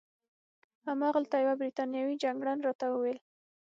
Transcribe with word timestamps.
هماغلته 0.89 1.35
یوه 1.43 1.55
بریتانوي 1.61 2.15
جګړن 2.23 2.57
راته 2.67 2.85
وویل. 2.89 3.19